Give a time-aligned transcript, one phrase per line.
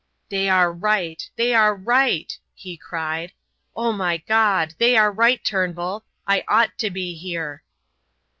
[0.29, 3.33] "They are right, they are right!" he cried.
[3.75, 4.73] "O my God!
[4.79, 6.03] they are right, Turnbull.
[6.25, 7.61] I ought to be here!"